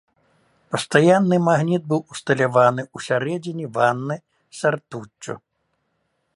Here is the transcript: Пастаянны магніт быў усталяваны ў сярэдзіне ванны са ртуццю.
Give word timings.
Пастаянны 0.75 1.37
магніт 1.49 1.83
быў 1.91 2.01
усталяваны 2.15 2.81
ў 2.95 2.97
сярэдзіне 3.09 3.65
ванны 3.79 4.17
са 4.61 4.67
ртуццю. 4.77 5.35